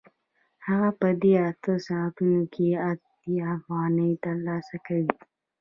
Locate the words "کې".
2.53-2.67